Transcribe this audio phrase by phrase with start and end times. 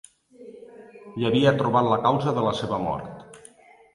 [1.19, 3.39] Hi havia trobat la causa de la seva mort